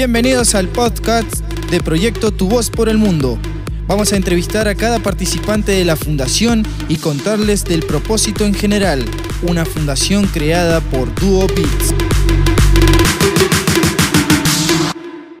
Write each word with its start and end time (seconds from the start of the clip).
Bienvenidos 0.00 0.54
al 0.54 0.66
podcast 0.68 1.40
de 1.70 1.78
Proyecto 1.82 2.30
Tu 2.30 2.48
Voz 2.48 2.70
por 2.70 2.88
el 2.88 2.96
Mundo. 2.96 3.38
Vamos 3.86 4.14
a 4.14 4.16
entrevistar 4.16 4.66
a 4.66 4.74
cada 4.74 4.98
participante 4.98 5.72
de 5.72 5.84
la 5.84 5.94
fundación 5.94 6.62
y 6.88 6.96
contarles 6.96 7.66
del 7.66 7.82
propósito 7.82 8.46
en 8.46 8.54
general, 8.54 9.04
una 9.42 9.66
fundación 9.66 10.24
creada 10.24 10.80
por 10.80 11.14
Duo 11.16 11.46
Beats. 11.48 11.94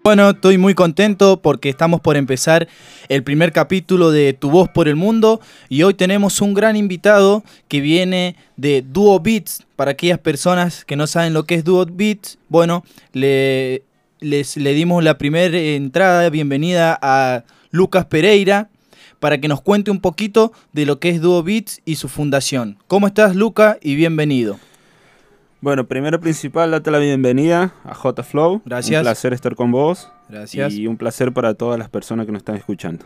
Bueno, 0.04 0.28
estoy 0.28 0.58
muy 0.58 0.74
contento 0.74 1.40
porque 1.40 1.70
estamos 1.70 2.02
por 2.02 2.18
empezar 2.18 2.68
el 3.08 3.22
primer 3.22 3.52
capítulo 3.52 4.10
de 4.10 4.34
Tu 4.34 4.50
Voz 4.50 4.68
por 4.68 4.88
el 4.88 4.96
Mundo 4.96 5.40
y 5.70 5.84
hoy 5.84 5.94
tenemos 5.94 6.42
un 6.42 6.52
gran 6.52 6.76
invitado 6.76 7.44
que 7.68 7.80
viene 7.80 8.36
de 8.58 8.84
Duo 8.86 9.20
Beats. 9.20 9.64
Para 9.76 9.92
aquellas 9.92 10.18
personas 10.18 10.84
que 10.84 10.96
no 10.96 11.06
saben 11.06 11.32
lo 11.32 11.44
que 11.44 11.54
es 11.54 11.64
Duo 11.64 11.86
Beats, 11.86 12.36
bueno, 12.50 12.84
le, 13.14 13.84
les, 14.20 14.56
le 14.56 14.74
dimos 14.74 15.02
la 15.02 15.18
primera 15.18 15.56
entrada, 15.58 16.28
bienvenida 16.30 16.98
a 17.00 17.44
Lucas 17.70 18.06
Pereira 18.06 18.68
para 19.18 19.38
que 19.38 19.48
nos 19.48 19.60
cuente 19.60 19.90
un 19.90 20.00
poquito 20.00 20.52
de 20.72 20.86
lo 20.86 20.98
que 20.98 21.10
es 21.10 21.20
Duo 21.20 21.42
Beats 21.42 21.80
y 21.84 21.96
su 21.96 22.08
fundación. 22.08 22.78
¿Cómo 22.86 23.06
estás, 23.06 23.36
Lucas? 23.36 23.76
Y 23.82 23.94
bienvenido. 23.94 24.58
Bueno, 25.60 25.86
primero 25.86 26.18
principal, 26.20 26.70
date 26.70 26.90
la 26.90 26.98
bienvenida 26.98 27.74
a 27.84 27.94
J 27.94 28.22
Flow. 28.22 28.62
Gracias. 28.64 29.00
Un 29.00 29.04
placer 29.04 29.32
estar 29.34 29.54
con 29.54 29.70
vos. 29.70 30.10
Gracias. 30.28 30.72
Y 30.72 30.86
un 30.86 30.96
placer 30.96 31.32
para 31.32 31.52
todas 31.54 31.78
las 31.78 31.90
personas 31.90 32.24
que 32.24 32.32
nos 32.32 32.40
están 32.40 32.56
escuchando. 32.56 33.04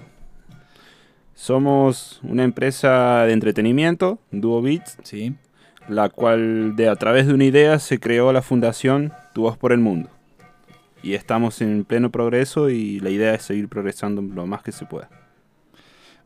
Somos 1.34 2.20
una 2.22 2.44
empresa 2.44 3.24
de 3.26 3.32
entretenimiento, 3.32 4.20
Duo 4.30 4.62
Beats, 4.62 4.96
Sí. 5.02 5.34
la 5.88 6.08
cual 6.10 6.76
de 6.76 6.88
a 6.88 6.94
través 6.94 7.26
de 7.26 7.34
una 7.34 7.44
idea 7.44 7.80
se 7.80 7.98
creó 7.98 8.32
la 8.32 8.40
fundación 8.40 9.12
Tu 9.32 9.42
Voz 9.42 9.58
por 9.58 9.72
el 9.72 9.80
Mundo. 9.80 10.10
Y 11.04 11.12
estamos 11.14 11.60
en 11.60 11.84
pleno 11.84 12.10
progreso 12.10 12.70
y 12.70 12.98
la 13.00 13.10
idea 13.10 13.34
es 13.34 13.42
seguir 13.42 13.68
progresando 13.68 14.22
lo 14.22 14.46
más 14.46 14.62
que 14.62 14.72
se 14.72 14.86
pueda. 14.86 15.10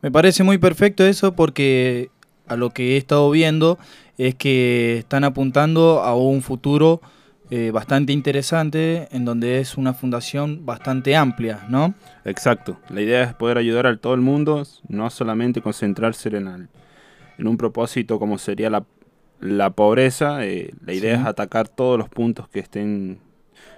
Me 0.03 0.11
parece 0.12 0.45
muy 0.45 0.59
perfecto 0.59 1.05
eso 1.05 1.34
porque 1.34 2.11
a 2.47 2.55
lo 2.57 2.71
que 2.71 2.95
he 2.95 2.97
estado 2.97 3.29
viendo 3.31 3.77
es 4.17 4.37
que 4.37 4.99
están 4.99 5.25
apuntando 5.25 6.01
a 6.03 6.15
un 6.15 6.43
futuro 6.43 7.01
eh, 7.51 7.73
bastante 7.73 8.12
interesante 8.12 9.09
en 9.11 9.25
donde 9.25 9.59
es 9.59 9.77
una 9.77 9.95
fundación 9.95 10.65
bastante 10.65 11.17
amplia, 11.17 11.67
¿no? 11.69 11.95
Exacto. 12.25 12.79
La 12.91 13.01
idea 13.01 13.25
es 13.25 13.34
poder 13.34 13.59
ayudar 13.59 13.87
a 13.89 13.97
todo 13.97 14.15
el 14.15 14.21
mundo, 14.21 14.62
no 14.89 15.11
solamente 15.11 15.61
concentrarse 15.61 16.29
en, 16.29 16.47
el- 16.47 16.69
en 17.39 17.49
un 17.49 17.56
propósito 17.56 18.19
como 18.21 18.39
sería 18.39 18.71
la, 18.71 18.84
la 19.41 19.71
pobreza. 19.71 20.45
eh, 20.45 20.73
la 20.84 20.93
idea 20.93 21.17
Sí. 21.17 21.21
es 21.23 21.27
atacar 21.27 21.69
todos 21.69 21.99
los 21.99 22.09
puntos 22.09 22.49
que 22.49 22.61
estén 22.61 23.19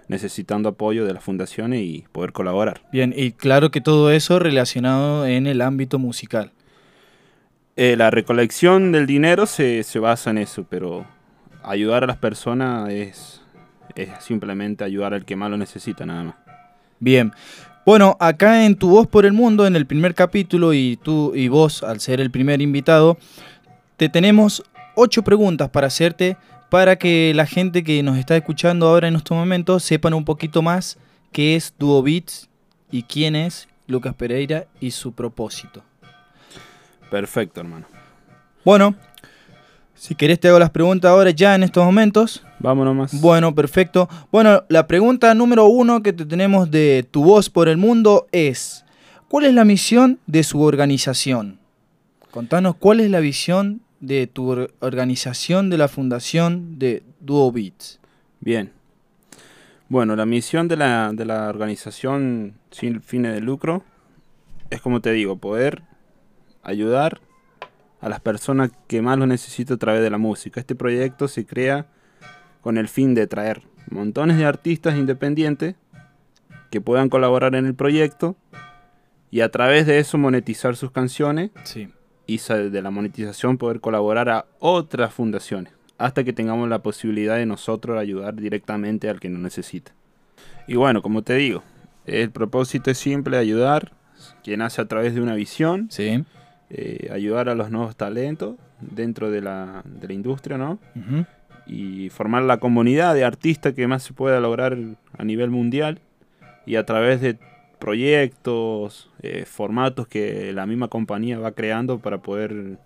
necesitando 0.09 0.70
apoyo 0.70 1.05
de 1.06 1.14
las 1.14 1.23
fundaciones 1.23 1.83
y 1.83 2.05
poder 2.12 2.33
colaborar. 2.33 2.83
Bien, 2.92 3.14
y 3.17 3.33
claro 3.33 3.70
que 3.70 3.81
todo 3.81 4.11
eso 4.11 4.39
relacionado 4.39 5.27
en 5.27 5.47
el 5.47 5.61
ámbito 5.62 5.98
musical. 5.98 6.53
Eh, 7.77 7.97
la 7.97 8.11
recolección 8.11 8.92
del 8.92 9.06
dinero 9.06 9.47
se, 9.47 9.84
se 9.84 9.98
basa 10.00 10.31
en 10.31 10.39
eso, 10.39 10.67
pero 10.69 11.06
ayudar 11.62 12.05
a 12.05 12.06
las 12.06 12.17
personas 12.17 12.91
es, 12.91 13.41
es 13.95 14.09
simplemente 14.20 14.84
ayudar 14.84 15.14
al 15.14 15.25
que 15.25 15.37
más 15.37 15.50
lo 15.50 15.56
necesita, 15.56 16.05
nada 16.05 16.25
más. 16.25 16.34
Bien. 16.98 17.33
Bueno, 17.87 18.17
acá 18.20 18.67
en 18.67 18.77
Tu 18.77 18.89
Voz 18.89 19.06
por 19.06 19.25
el 19.25 19.33
Mundo, 19.33 19.67
en 19.67 19.75
el 19.75 19.87
primer 19.87 20.15
capítulo, 20.15 20.75
y 20.75 20.98
tú 21.03 21.33
y 21.34 21.48
vos, 21.48 21.83
al 21.83 22.00
ser 22.00 22.20
el 22.20 22.31
primer 22.31 22.61
invitado, 22.61 23.17
te 23.97 24.09
tenemos 24.09 24.62
ocho 24.94 25.22
preguntas 25.22 25.70
para 25.70 25.87
hacerte 25.87 26.37
para 26.70 26.96
que 26.96 27.32
la 27.34 27.46
gente 27.46 27.82
que 27.84 28.02
nos 28.02 28.16
está 28.16 28.36
escuchando 28.36 28.88
ahora 28.88 29.08
en 29.08 29.16
estos 29.16 29.36
momentos 29.36 29.82
sepan 29.82 30.14
un 30.14 30.25
poquito 30.25 30.62
más 30.62 30.98
qué 31.32 31.56
es 31.56 31.75
Duo 31.78 32.03
Beats 32.03 32.48
y 32.91 33.03
quién 33.03 33.36
es 33.36 33.69
Lucas 33.86 34.14
Pereira 34.14 34.66
y 34.80 34.92
su 34.92 35.12
propósito. 35.12 35.82
Perfecto, 37.10 37.60
hermano. 37.60 37.86
Bueno, 38.64 38.94
si 39.94 40.14
querés 40.14 40.38
te 40.38 40.48
hago 40.48 40.60
las 40.60 40.70
preguntas 40.70 41.10
ahora 41.10 41.30
ya 41.30 41.56
en 41.56 41.64
estos 41.64 41.84
momentos. 41.84 42.44
Vámonos 42.60 42.94
más. 42.94 43.20
Bueno, 43.20 43.53
perfecto. 43.54 44.09
Bueno, 44.30 44.62
la 44.69 44.86
pregunta 44.86 45.34
número 45.34 45.66
uno 45.66 46.03
que 46.03 46.12
te 46.12 46.25
tenemos 46.25 46.70
de 46.70 47.04
Tu 47.10 47.22
Voz 47.25 47.50
por 47.50 47.69
el 47.69 47.78
Mundo 47.78 48.28
es, 48.30 48.84
¿cuál 49.28 49.47
es 49.47 49.54
la 49.54 49.64
misión 49.64 50.20
de 50.26 50.44
su 50.44 50.62
organización? 50.62 51.59
Contanos 52.30 52.76
cuál 52.76 53.00
es 53.00 53.10
la 53.10 53.19
visión 53.19 53.80
de 54.00 54.27
tu 54.27 54.49
or- 54.50 54.75
organización 54.81 55.71
de 55.71 55.78
la 55.78 55.88
fundación 55.88 56.78
de 56.78 57.03
Duo 57.21 57.53
Beats. 57.53 58.00
Bien. 58.41 58.72
Bueno, 59.88 60.16
la 60.16 60.25
misión 60.27 60.69
de 60.69 60.77
la, 60.77 61.12
de 61.12 61.25
la 61.25 61.49
organización 61.49 62.55
sin 62.71 63.03
fines 63.03 63.34
de 63.34 63.41
lucro 63.41 63.84
es, 64.71 64.81
como 64.81 65.00
te 65.00 65.12
digo, 65.12 65.37
poder 65.37 65.83
ayudar 66.62 67.21
a 68.00 68.09
las 68.09 68.21
personas 68.21 68.71
que 68.87 69.03
más 69.03 69.19
lo 69.19 69.27
necesitan 69.27 69.75
a 69.75 69.78
través 69.78 70.00
de 70.03 70.10
la 70.10 70.19
música. 70.19 70.60
Este 70.60 70.75
proyecto 70.75 71.28
se 71.28 71.44
crea 71.44 71.87
con 72.60 72.78
el 72.78 72.89
fin 72.89 73.15
de 73.15 73.27
traer 73.27 73.62
montones 73.91 74.39
de 74.39 74.44
artistas 74.44 74.97
independientes 74.97 75.75
que 76.71 76.81
puedan 76.81 77.09
colaborar 77.09 77.55
en 77.56 77.66
el 77.66 77.75
proyecto 77.75 78.37
y 79.31 79.41
a 79.41 79.50
través 79.50 79.87
de 79.87 79.99
eso 79.99 80.19
monetizar 80.19 80.77
sus 80.77 80.93
canciones 80.93 81.50
Sí. 81.65 81.89
Y 82.34 82.70
de 82.70 82.82
la 82.82 82.91
monetización 82.91 83.58
poder 83.58 83.80
colaborar 83.80 84.28
a 84.28 84.46
otras 84.58 85.12
fundaciones 85.12 85.72
hasta 85.98 86.24
que 86.24 86.32
tengamos 86.32 86.68
la 86.68 86.78
posibilidad 86.78 87.36
de 87.36 87.44
nosotros 87.46 87.98
ayudar 87.98 88.34
directamente 88.34 89.08
al 89.10 89.20
que 89.20 89.28
nos 89.28 89.41
necesita. 89.42 89.92
Y 90.66 90.76
bueno, 90.76 91.02
como 91.02 91.22
te 91.22 91.34
digo, 91.34 91.62
el 92.06 92.30
propósito 92.30 92.91
es 92.91 92.96
simple, 92.98 93.36
ayudar, 93.36 93.92
que 94.42 94.56
nace 94.56 94.80
a 94.80 94.86
través 94.86 95.14
de 95.14 95.20
una 95.20 95.34
visión, 95.34 95.88
Sí. 95.91 96.24
eh, 96.70 97.10
ayudar 97.12 97.48
a 97.48 97.54
los 97.54 97.70
nuevos 97.70 97.96
talentos 97.96 98.56
dentro 98.80 99.30
de 99.30 99.42
la, 99.42 99.82
de 99.84 100.06
la 100.08 100.14
industria, 100.14 100.56
¿no? 100.56 100.78
Y 101.66 102.08
formar 102.10 102.42
la 102.44 102.56
comunidad 102.58 103.14
de 103.14 103.24
artistas 103.24 103.74
que 103.74 103.86
más 103.86 104.02
se 104.02 104.12
pueda 104.14 104.41
lograr 104.41 104.76
a 105.18 105.24
nivel 105.24 105.50
mundial 105.50 106.00
y 106.64 106.76
a 106.76 106.86
través 106.86 107.20
de 107.20 107.38
proyectos, 107.80 109.10
eh, 109.22 109.44
formatos 109.44 110.06
que 110.06 110.52
la 110.52 110.66
misma 110.66 110.86
compañía 110.88 111.38
va 111.38 111.52
creando 111.52 111.98
para 111.98 112.18
poder 112.18 112.78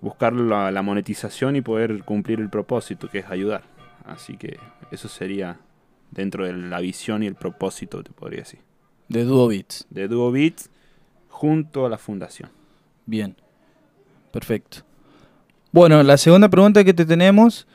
buscar 0.00 0.32
la, 0.32 0.70
la 0.70 0.82
monetización 0.82 1.56
y 1.56 1.60
poder 1.60 2.04
cumplir 2.04 2.38
el 2.38 2.50
propósito 2.50 3.08
que 3.08 3.18
es 3.18 3.26
ayudar. 3.26 3.62
Así 4.04 4.36
que 4.36 4.58
eso 4.92 5.08
sería 5.08 5.58
dentro 6.10 6.46
de 6.46 6.52
la 6.52 6.80
visión 6.80 7.22
y 7.22 7.26
el 7.26 7.34
propósito, 7.34 8.02
te 8.02 8.12
podría 8.12 8.40
decir, 8.40 8.60
De 9.08 9.24
Duo 9.24 9.48
Beats. 9.48 9.86
de 9.90 10.08
Duo 10.08 10.30
Beats 10.30 10.70
junto 11.28 11.84
a 11.84 11.88
la 11.88 11.98
fundación. 11.98 12.50
Bien. 13.06 13.36
Perfecto. 14.32 14.78
Bueno, 15.72 16.02
la 16.02 16.16
segunda 16.16 16.48
pregunta 16.48 16.84
que 16.84 16.94
te 16.94 17.04
tenemos, 17.04 17.66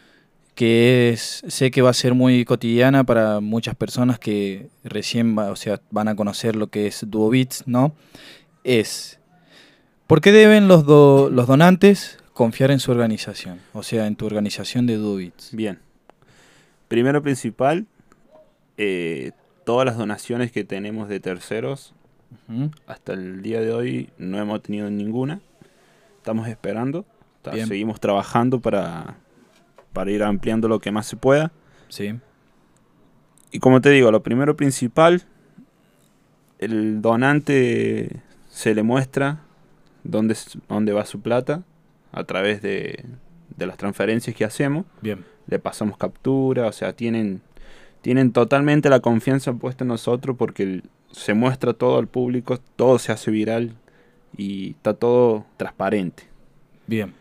que 0.55 1.09
es, 1.09 1.43
sé 1.47 1.71
que 1.71 1.81
va 1.81 1.89
a 1.89 1.93
ser 1.93 2.13
muy 2.13 2.45
cotidiana 2.45 3.03
para 3.03 3.39
muchas 3.39 3.75
personas 3.75 4.19
que 4.19 4.69
recién 4.83 5.37
va- 5.37 5.49
o 5.51 5.55
sea, 5.55 5.81
van 5.91 6.07
a 6.07 6.15
conocer 6.15 6.55
lo 6.55 6.67
que 6.67 6.85
es 6.87 7.05
Duo 7.09 7.29
Beats, 7.29 7.63
¿no? 7.65 7.93
Es, 8.63 9.19
¿por 10.07 10.21
qué 10.21 10.31
deben 10.31 10.67
los, 10.67 10.85
do- 10.85 11.29
los 11.31 11.47
donantes 11.47 12.19
confiar 12.33 12.69
en 12.71 12.79
su 12.79 12.91
organización? 12.91 13.59
O 13.73 13.81
sea, 13.83 14.05
en 14.07 14.15
tu 14.15 14.25
organización 14.27 14.85
de 14.85 14.97
Duo 14.97 15.15
Beats. 15.15 15.49
Bien. 15.53 15.79
Primero 16.87 17.23
principal, 17.23 17.87
eh, 18.77 19.31
todas 19.65 19.85
las 19.85 19.97
donaciones 19.97 20.51
que 20.51 20.63
tenemos 20.63 21.09
de 21.09 21.19
terceros 21.19 21.93
hasta 22.87 23.13
el 23.13 23.41
día 23.41 23.61
de 23.61 23.71
hoy 23.71 24.09
no 24.17 24.39
hemos 24.39 24.61
tenido 24.61 24.89
ninguna. 24.89 25.39
Estamos 26.17 26.47
esperando. 26.47 27.05
Bien. 27.51 27.67
Seguimos 27.67 27.99
trabajando 27.99 28.59
para, 28.59 29.17
para 29.93 30.11
ir 30.11 30.23
ampliando 30.23 30.67
lo 30.67 30.79
que 30.79 30.91
más 30.91 31.05
se 31.07 31.15
pueda. 31.15 31.51
Sí, 31.87 32.13
Y 33.51 33.59
como 33.59 33.81
te 33.81 33.91
digo, 33.91 34.11
lo 34.11 34.23
primero 34.23 34.57
principal, 34.57 35.23
el 36.59 37.01
donante 37.01 38.21
se 38.49 38.73
le 38.73 38.83
muestra 38.83 39.41
dónde, 40.03 40.35
dónde 40.67 40.91
va 40.93 41.05
su 41.05 41.21
plata 41.21 41.63
a 42.11 42.23
través 42.23 42.61
de, 42.61 43.05
de 43.55 43.67
las 43.67 43.77
transferencias 43.77 44.35
que 44.35 44.45
hacemos. 44.45 44.85
bien. 45.01 45.25
Le 45.45 45.59
pasamos 45.59 45.97
captura, 45.97 46.67
o 46.67 46.71
sea, 46.71 46.93
tienen, 46.93 47.41
tienen 48.01 48.31
totalmente 48.31 48.89
la 48.89 49.01
confianza 49.01 49.53
puesta 49.53 49.83
en 49.83 49.89
nosotros 49.89 50.37
porque 50.37 50.81
se 51.11 51.33
muestra 51.33 51.73
todo 51.73 51.99
al 51.99 52.07
público, 52.07 52.57
todo 52.77 52.97
se 52.97 53.11
hace 53.11 53.29
viral 53.29 53.75
y 54.37 54.71
está 54.71 54.93
todo 54.93 55.45
transparente. 55.57 56.23
Bien. 56.87 57.13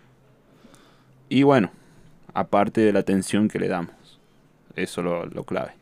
Y 1.28 1.42
bueno, 1.42 1.70
aparte 2.34 2.81
de 2.81 2.93
la 2.93 3.00
atención 3.00 3.49
que 3.49 3.58
le 3.58 3.69
damos, 3.69 3.94
eso 4.76 5.00
es 5.00 5.05
lo, 5.05 5.26
lo 5.26 5.44
clave. 5.44 5.73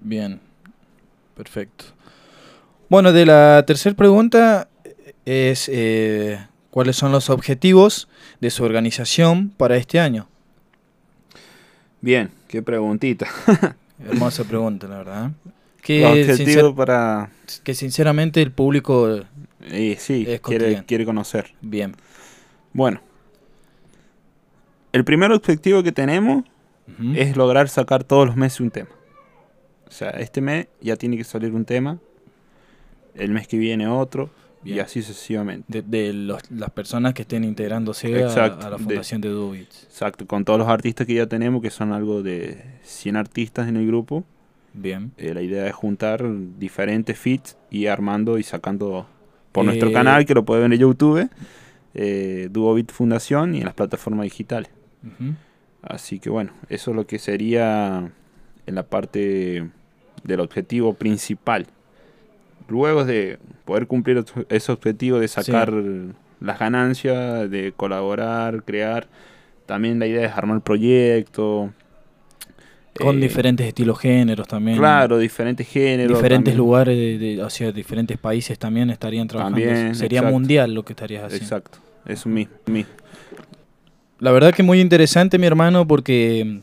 Bien, 0.00 0.40
perfecto. 1.36 1.84
Bueno, 2.88 3.12
de 3.12 3.26
la 3.26 3.64
tercera 3.66 3.94
pregunta 3.96 4.68
es 5.24 5.68
eh, 5.72 6.38
cuáles 6.70 6.96
son 6.96 7.12
los 7.12 7.30
objetivos 7.30 8.08
de 8.40 8.50
su 8.50 8.64
organización 8.64 9.48
para 9.50 9.76
este 9.76 9.98
año. 10.00 10.28
Bien, 12.00 12.30
qué 12.48 12.62
preguntita. 12.62 13.26
Hermosa 14.06 14.44
pregunta, 14.44 14.86
la 14.86 14.98
verdad. 14.98 15.30
Que, 15.80 16.04
objetivos 16.04 16.36
sincer- 16.72 16.74
para... 16.74 17.30
que 17.62 17.74
sinceramente 17.74 18.42
el 18.42 18.52
público... 18.52 19.20
eh, 19.62 19.96
sí, 19.98 20.24
Es 20.28 20.40
quiere, 20.40 20.84
quiere 20.84 21.04
conocer. 21.06 21.54
Bien. 21.62 21.94
Bueno. 22.72 23.00
El 24.94 25.04
primer 25.04 25.32
objetivo 25.32 25.82
que 25.82 25.90
tenemos 25.90 26.44
es 27.16 27.36
lograr 27.36 27.68
sacar 27.68 28.04
todos 28.04 28.26
los 28.28 28.36
meses 28.36 28.60
un 28.60 28.70
tema. 28.70 28.90
O 29.88 29.90
sea, 29.90 30.10
este 30.10 30.40
mes 30.40 30.68
ya 30.80 30.94
tiene 30.96 31.16
que 31.16 31.24
salir 31.24 31.52
un 31.52 31.64
tema, 31.64 31.98
el 33.16 33.30
mes 33.32 33.48
que 33.48 33.58
viene 33.58 33.88
otro, 33.88 34.30
y 34.64 34.78
así 34.78 35.02
sucesivamente. 35.02 35.64
De, 35.82 35.82
de 35.82 36.12
los- 36.12 36.48
las 36.50 36.70
personas 36.70 37.12
que 37.12 37.22
estén 37.22 37.42
integrándose 37.42 38.20
Exacto, 38.20 38.66
a, 38.66 38.70
la 38.70 38.76
de- 38.76 38.82
fundación 38.84 39.20
de, 39.20 39.30
Dubits. 39.30 39.82
Exacto, 39.84 40.26
con 40.26 40.44
todos 40.44 40.60
los 40.60 40.68
artistas 40.68 41.06
que 41.08 41.14
ya 41.14 41.26
tenemos, 41.26 41.60
que 41.60 41.70
son 41.70 41.92
algo 41.92 42.22
de 42.22 42.62
100 42.84 43.16
artistas 43.16 43.68
en 43.68 43.76
el 43.76 43.86
grupo, 43.88 44.22
Bien. 44.74 45.10
eh, 45.18 45.34
la 45.34 45.42
idea 45.42 45.66
es 45.66 45.74
juntar 45.74 46.24
diferentes 46.58 47.18
feats 47.18 47.56
y 47.70 47.86
armando 47.86 48.38
y 48.38 48.42
sacando 48.44 49.06
por 49.52 49.64
nuestro 49.64 49.88
Eh, 49.88 49.92
canal, 49.92 50.24
que 50.24 50.34
lo 50.34 50.44
pueden 50.44 50.70
ver 50.70 50.72
en 50.74 50.80
YouTube, 50.80 51.28
eh, 51.94 52.48
Duobit 52.50 52.90
Fundación 52.92 53.54
y 53.54 53.58
en 53.58 53.64
las 53.64 53.74
plataformas 53.74 54.24
digitales. 54.24 54.70
Así 55.82 56.18
que 56.18 56.30
bueno, 56.30 56.52
eso 56.68 56.90
es 56.90 56.96
lo 56.96 57.06
que 57.06 57.18
sería 57.18 58.10
en 58.66 58.74
la 58.74 58.82
parte 58.84 59.68
del 60.22 60.40
objetivo 60.40 60.94
principal. 60.94 61.66
Luego 62.68 63.04
de 63.04 63.38
poder 63.66 63.86
cumplir 63.86 64.24
ese 64.48 64.72
objetivo 64.72 65.18
de 65.18 65.28
sacar 65.28 65.72
las 66.40 66.58
ganancias, 66.58 67.50
de 67.50 67.72
colaborar, 67.76 68.62
crear, 68.64 69.06
también 69.66 69.98
la 69.98 70.06
idea 70.06 70.26
es 70.26 70.32
armar 70.32 70.62
proyecto. 70.62 71.72
Con 72.98 73.18
eh, 73.18 73.22
diferentes 73.22 73.66
estilos 73.66 73.98
géneros 73.98 74.46
también. 74.48 74.78
Claro, 74.78 75.18
diferentes 75.18 75.66
géneros. 75.68 76.16
Diferentes 76.16 76.52
también. 76.54 76.56
lugares, 76.58 76.96
de, 76.96 77.18
de- 77.18 77.42
o 77.42 77.50
sea, 77.50 77.72
diferentes 77.72 78.16
países 78.18 78.58
también 78.58 78.88
estarían 78.90 79.26
trabajando. 79.28 79.58
También, 79.60 79.94
Sería 79.94 80.20
exacto. 80.20 80.32
mundial 80.38 80.72
lo 80.74 80.84
que 80.84 80.92
estarías 80.92 81.24
haciendo. 81.24 81.44
Exacto, 81.44 81.78
eso 82.06 82.28
mismo. 82.28 82.54
mismo. 82.66 82.92
La 84.24 84.32
verdad 84.32 84.54
que 84.54 84.62
muy 84.62 84.80
interesante, 84.80 85.36
mi 85.38 85.46
hermano, 85.46 85.86
porque 85.86 86.44
mm, 86.46 86.60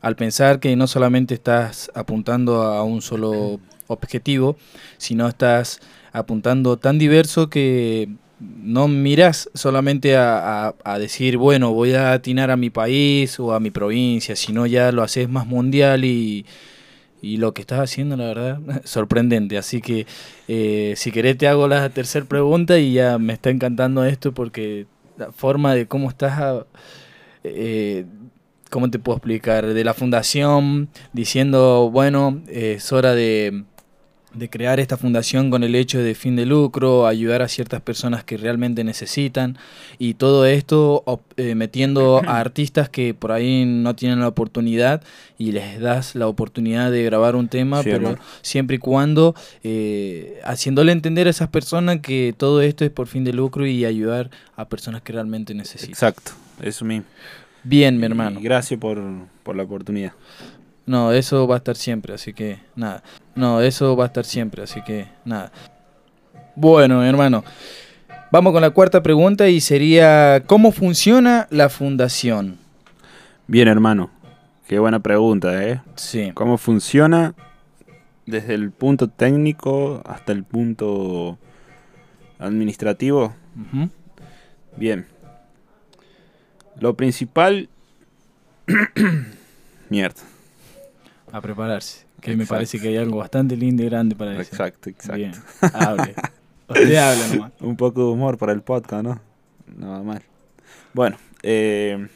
al 0.00 0.16
pensar 0.16 0.60
que 0.60 0.74
no 0.76 0.86
solamente 0.86 1.34
estás 1.34 1.90
apuntando 1.94 2.62
a 2.62 2.84
un 2.84 3.02
solo 3.02 3.60
objetivo, 3.86 4.56
sino 4.96 5.28
estás 5.28 5.80
apuntando 6.14 6.78
tan 6.78 6.98
diverso 6.98 7.50
que 7.50 8.08
no 8.40 8.88
miras 8.88 9.50
solamente 9.52 10.16
a, 10.16 10.74
a- 10.82 10.98
decir, 10.98 11.36
bueno, 11.36 11.74
voy 11.74 11.92
a 11.92 12.14
atinar 12.14 12.50
a 12.50 12.56
mi 12.56 12.70
país 12.70 13.38
o 13.38 13.52
a 13.52 13.60
mi 13.60 13.70
provincia, 13.70 14.34
sino 14.34 14.64
ya 14.64 14.90
lo 14.90 15.02
haces 15.02 15.28
más 15.28 15.46
mundial 15.46 16.06
y, 16.06 16.46
y 17.20 17.36
lo 17.36 17.52
que 17.54 17.60
estás 17.60 17.80
haciendo, 17.80 18.16
la 18.16 18.24
verdad, 18.24 18.60
sorprendente. 18.84 19.58
Así 19.58 19.82
que 19.82 20.06
eh, 20.48 20.94
si 20.96 21.12
querés 21.12 21.36
te 21.38 21.46
hago 21.46 21.68
la 21.68 21.90
tercera 21.90 22.24
pregunta 22.24 22.78
y 22.78 22.94
ya 22.94 23.18
me 23.18 23.34
está 23.34 23.50
encantando 23.50 24.02
esto 24.06 24.32
porque 24.32 24.86
la 25.18 25.30
forma 25.30 25.74
de 25.74 25.86
cómo 25.86 26.08
estás, 26.08 26.64
eh, 27.44 28.06
¿cómo 28.70 28.90
te 28.90 28.98
puedo 28.98 29.18
explicar? 29.18 29.66
De 29.66 29.84
la 29.84 29.94
fundación 29.94 30.88
diciendo, 31.12 31.90
bueno, 31.92 32.42
eh, 32.48 32.74
es 32.78 32.92
hora 32.92 33.14
de, 33.14 33.64
de 34.34 34.48
crear 34.48 34.80
esta 34.80 34.96
fundación 34.96 35.50
con 35.50 35.62
el 35.62 35.74
hecho 35.74 35.98
de 35.98 36.14
fin 36.14 36.36
de 36.36 36.46
lucro, 36.46 37.06
ayudar 37.06 37.42
a 37.42 37.48
ciertas 37.48 37.80
personas 37.82 38.24
que 38.24 38.36
realmente 38.36 38.82
necesitan 38.82 39.58
y 39.98 40.14
todo 40.14 40.46
esto 40.46 41.04
eh, 41.36 41.54
metiendo 41.54 42.22
a 42.26 42.40
artistas 42.40 42.88
que 42.88 43.14
por 43.14 43.32
ahí 43.32 43.64
no 43.66 43.94
tienen 43.94 44.20
la 44.20 44.28
oportunidad 44.28 45.02
y 45.36 45.52
les 45.52 45.80
das 45.80 46.14
la 46.14 46.26
oportunidad 46.26 46.90
de 46.90 47.02
grabar 47.04 47.36
un 47.36 47.48
tema, 47.48 47.82
Sí, 47.82 47.90
pero 47.90 48.16
siempre 48.40 48.76
y 48.76 48.78
cuando 48.78 49.34
eh, 49.62 50.40
haciéndole 50.44 50.92
entender 50.92 51.26
a 51.26 51.30
esas 51.30 51.48
personas 51.48 52.00
que 52.00 52.34
todo 52.36 52.62
esto 52.62 52.84
es 52.84 52.90
por 52.90 53.06
fin 53.06 53.24
de 53.24 53.32
lucro 53.32 53.66
y 53.66 53.84
ayudar 53.84 54.30
a 54.56 54.68
personas 54.68 55.02
que 55.02 55.12
realmente 55.12 55.54
necesitan. 55.54 55.90
Exacto, 55.90 56.32
eso 56.62 56.84
mismo. 56.84 57.06
Bien, 57.64 57.96
mi 57.98 58.06
hermano. 58.06 58.40
Y 58.40 58.42
gracias 58.42 58.78
por, 58.78 59.00
por 59.42 59.56
la 59.56 59.62
oportunidad. 59.62 60.12
No, 60.84 61.12
eso 61.12 61.46
va 61.46 61.56
a 61.56 61.58
estar 61.58 61.76
siempre, 61.76 62.14
así 62.14 62.32
que 62.32 62.58
nada. 62.74 63.02
No, 63.34 63.60
eso 63.60 63.96
va 63.96 64.04
a 64.04 64.06
estar 64.08 64.24
siempre, 64.24 64.62
así 64.62 64.82
que 64.82 65.06
nada. 65.24 65.52
Bueno, 66.56 67.00
mi 67.00 67.08
hermano. 67.08 67.44
Vamos 68.32 68.52
con 68.52 68.62
la 68.62 68.70
cuarta 68.70 69.02
pregunta 69.02 69.48
y 69.48 69.60
sería, 69.60 70.42
¿cómo 70.46 70.72
funciona 70.72 71.46
la 71.50 71.68
fundación? 71.68 72.56
Bien, 73.46 73.68
hermano. 73.68 74.10
Qué 74.66 74.78
buena 74.78 75.00
pregunta, 75.00 75.62
¿eh? 75.66 75.82
Sí. 75.96 76.30
¿Cómo 76.34 76.56
funciona 76.56 77.34
desde 78.24 78.54
el 78.54 78.70
punto 78.70 79.08
técnico 79.08 80.02
hasta 80.06 80.32
el 80.32 80.44
punto 80.44 81.38
administrativo? 82.38 83.34
Bien. 84.76 85.06
Lo 86.80 86.94
principal... 86.96 87.68
Mierda. 89.90 90.22
A 91.32 91.40
prepararse. 91.40 92.06
Que 92.20 92.36
me 92.36 92.46
parece 92.46 92.78
que 92.78 92.88
hay 92.88 92.96
algo 92.96 93.18
bastante 93.18 93.56
lindo 93.56 93.82
y 93.82 93.86
grande 93.86 94.14
para 94.14 94.30
decir. 94.32 94.46
Exacto, 94.52 94.90
exacto. 94.90 95.16
Bien. 95.16 95.32
Hable. 95.72 96.14
Usted 96.68 96.96
habla 96.96 97.26
nomás. 97.28 97.52
Un 97.60 97.76
poco 97.76 98.00
de 98.00 98.12
humor 98.12 98.38
para 98.38 98.52
el 98.52 98.62
podcast, 98.62 99.04
¿no? 99.04 99.20
Nada 99.66 100.02
mal. 100.02 100.22
Bueno, 100.94 101.16
eh, 101.42 102.06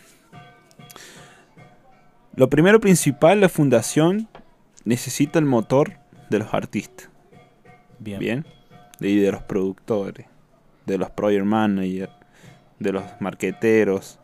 lo 2.37 2.50
primero 2.50 2.81
principal, 2.81 3.41
la 3.41 3.49
fundación 3.49 4.29
necesita 4.85 5.38
el 5.38 5.47
motor 5.47 5.94
de 6.31 6.38
los 6.38 6.52
artistas, 6.52 7.09
Bien. 7.99 8.19
¿bien? 8.19 8.47
Y 9.00 9.17
de 9.17 9.32
los 9.32 9.43
productores, 9.43 10.26
de 10.85 10.99
los 10.99 11.11
project 11.11 11.44
managers, 11.44 12.12
de 12.79 12.93
los 12.93 13.05
marqueteros, 13.20 14.19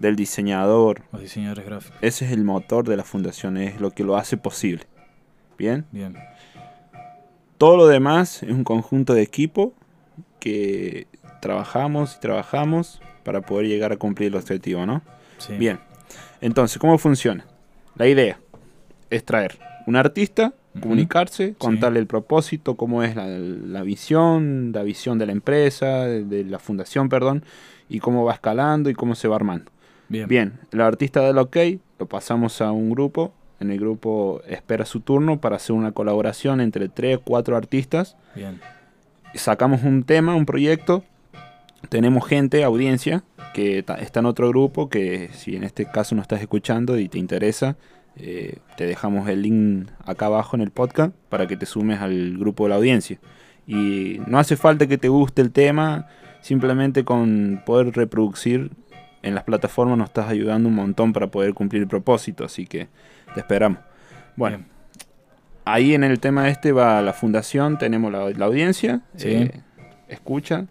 Del 0.00 0.16
diseñador. 0.16 1.02
Los 1.12 1.22
diseñadores 1.22 1.64
gráficos. 1.64 1.98
Ese 2.00 2.26
es 2.26 2.32
el 2.32 2.44
motor 2.44 2.88
de 2.88 2.96
la 2.96 3.04
fundación, 3.04 3.56
es 3.56 3.80
lo 3.80 3.90
que 3.90 4.04
lo 4.04 4.16
hace 4.16 4.36
posible. 4.36 4.84
¿Bien? 5.56 5.86
Bien. 5.92 6.16
Todo 7.58 7.76
lo 7.76 7.86
demás 7.86 8.42
es 8.42 8.50
un 8.50 8.64
conjunto 8.64 9.14
de 9.14 9.22
equipo 9.22 9.72
que 10.40 11.06
trabajamos 11.40 12.16
y 12.16 12.20
trabajamos 12.20 13.00
para 13.24 13.40
poder 13.40 13.66
llegar 13.66 13.92
a 13.92 13.96
cumplir 13.96 14.28
el 14.28 14.36
objetivo, 14.36 14.86
¿no? 14.86 15.02
Sí. 15.38 15.54
Bien. 15.54 15.80
Entonces, 16.40 16.78
¿cómo 16.78 16.98
funciona? 16.98 17.44
La 17.96 18.06
idea 18.06 18.38
es 19.10 19.24
traer 19.24 19.58
un 19.86 19.96
artista, 19.96 20.54
Comunicarse, 20.80 21.54
contarle 21.58 22.00
el 22.00 22.06
propósito, 22.06 22.76
cómo 22.76 23.02
es 23.02 23.16
la, 23.16 23.26
la 23.26 23.82
visión, 23.82 24.72
la 24.72 24.82
visión 24.82 25.18
de 25.18 25.26
la 25.26 25.32
empresa, 25.32 26.04
de, 26.04 26.24
de 26.24 26.44
la 26.44 26.58
fundación, 26.58 27.08
perdón, 27.08 27.44
y 27.88 28.00
cómo 28.00 28.24
va 28.24 28.34
escalando 28.34 28.90
y 28.90 28.94
cómo 28.94 29.14
se 29.14 29.28
va 29.28 29.36
armando. 29.36 29.70
Bien. 30.08 30.28
Bien, 30.28 30.60
el 30.72 30.80
artista 30.80 31.20
da 31.20 31.30
el 31.30 31.38
ok, 31.38 31.56
lo 31.98 32.06
pasamos 32.06 32.60
a 32.60 32.72
un 32.72 32.90
grupo. 32.90 33.32
En 33.60 33.70
el 33.70 33.80
grupo 33.80 34.40
espera 34.46 34.84
su 34.84 35.00
turno 35.00 35.40
para 35.40 35.56
hacer 35.56 35.74
una 35.74 35.92
colaboración 35.92 36.60
entre 36.60 36.88
3 36.88 37.18
4 37.24 37.56
artistas. 37.56 38.16
Bien. 38.34 38.60
Sacamos 39.34 39.82
un 39.82 40.04
tema, 40.04 40.34
un 40.34 40.46
proyecto. 40.46 41.04
Tenemos 41.88 42.26
gente, 42.26 42.64
audiencia, 42.64 43.24
que 43.54 43.78
está 43.78 44.20
en 44.20 44.26
otro 44.26 44.48
grupo, 44.48 44.88
que 44.88 45.30
si 45.32 45.56
en 45.56 45.64
este 45.64 45.86
caso 45.86 46.14
no 46.14 46.22
estás 46.22 46.40
escuchando 46.40 46.98
y 46.98 47.08
te 47.08 47.18
interesa, 47.18 47.76
eh, 48.18 48.58
te 48.76 48.86
dejamos 48.86 49.28
el 49.28 49.42
link 49.42 49.88
acá 50.04 50.26
abajo 50.26 50.56
en 50.56 50.62
el 50.62 50.70
podcast 50.70 51.12
para 51.28 51.46
que 51.46 51.56
te 51.56 51.66
sumes 51.66 52.00
al 52.00 52.36
grupo 52.38 52.64
de 52.64 52.70
la 52.70 52.76
audiencia. 52.76 53.18
Y 53.66 54.20
no 54.26 54.38
hace 54.38 54.56
falta 54.56 54.86
que 54.86 54.98
te 54.98 55.08
guste 55.08 55.42
el 55.42 55.50
tema, 55.52 56.06
simplemente 56.40 57.04
con 57.04 57.62
poder 57.66 57.94
reproducir 57.94 58.70
en 59.22 59.34
las 59.34 59.44
plataformas 59.44 59.98
nos 59.98 60.08
estás 60.08 60.28
ayudando 60.28 60.68
un 60.68 60.76
montón 60.76 61.12
para 61.12 61.26
poder 61.26 61.52
cumplir 61.52 61.82
el 61.82 61.88
propósito, 61.88 62.44
así 62.44 62.66
que 62.66 62.88
te 63.34 63.40
esperamos. 63.40 63.80
Bueno, 64.36 64.58
Bien. 64.58 64.68
ahí 65.64 65.94
en 65.94 66.04
el 66.04 66.20
tema 66.20 66.48
este 66.48 66.70
va 66.72 67.02
la 67.02 67.12
fundación, 67.12 67.78
tenemos 67.78 68.12
la, 68.12 68.30
la 68.30 68.44
audiencia, 68.46 69.00
Sí. 69.16 69.28
eh, 69.30 69.60
escucha, 70.08 70.66